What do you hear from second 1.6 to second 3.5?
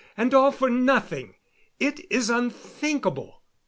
It is unthinkable."